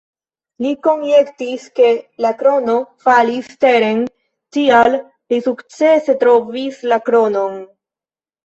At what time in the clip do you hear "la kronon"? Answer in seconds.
6.95-7.63